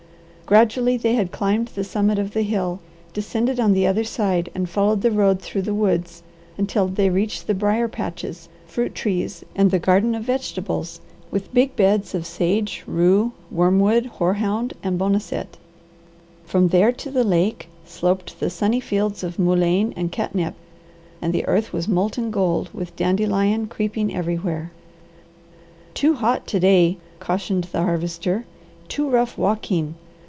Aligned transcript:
Gradually 0.51 0.97
they 0.97 1.15
had 1.15 1.31
climbed 1.31 1.69
the 1.69 1.83
summit 1.85 2.19
of 2.19 2.31
the 2.33 2.41
hill, 2.41 2.81
descended 3.13 3.57
on 3.57 3.71
the 3.71 3.87
other 3.87 4.03
side, 4.03 4.49
and 4.53 4.69
followed 4.69 4.99
the 5.01 5.09
road 5.09 5.41
through 5.41 5.61
the 5.61 5.73
woods 5.73 6.23
until 6.57 6.87
they 6.89 7.09
reached 7.09 7.47
the 7.47 7.53
brier 7.53 7.87
patches, 7.87 8.49
fruit 8.67 8.93
trees; 8.93 9.45
and 9.55 9.71
the 9.71 9.79
garden 9.79 10.13
of 10.13 10.23
vegetables, 10.23 10.99
with 11.31 11.53
big 11.53 11.77
beds 11.77 12.13
of 12.13 12.25
sage, 12.25 12.83
rue, 12.85 13.31
wormwood, 13.49 14.07
hoarhound, 14.17 14.73
and 14.83 14.99
boneset. 14.99 15.55
From 16.43 16.67
there 16.67 16.91
to 16.91 17.09
the 17.09 17.23
lake 17.23 17.69
sloped 17.85 18.37
the 18.41 18.49
sunny 18.49 18.81
fields 18.81 19.23
of 19.23 19.39
mullein 19.39 19.93
and 19.95 20.11
catnip, 20.11 20.55
and 21.21 21.31
the 21.31 21.45
earth 21.47 21.71
was 21.71 21.87
molten 21.87 22.29
gold 22.29 22.67
with 22.73 22.93
dandelion 22.97 23.67
creeping 23.67 24.13
everywhere. 24.13 24.73
"Too 25.93 26.15
hot 26.15 26.45
to 26.47 26.59
day," 26.59 26.97
cautioned 27.21 27.63
the 27.71 27.83
Harvester. 27.83 28.43
"Too 28.89 29.09
rough 29.09 29.37
walking. 29.37 29.95